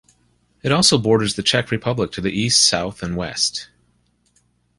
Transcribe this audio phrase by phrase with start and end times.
[0.63, 3.69] It also borders the Czech Republic to the east, south and west.